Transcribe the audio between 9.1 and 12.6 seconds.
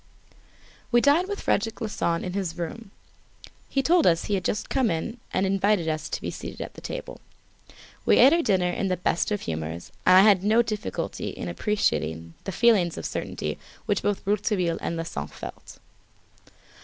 of humours, and I had no difficulty in appreciating the